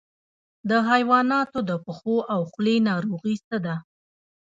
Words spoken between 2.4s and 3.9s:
خولې ناروغي څه ده؟